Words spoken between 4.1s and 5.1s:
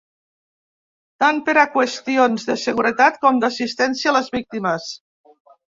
a les víctimes.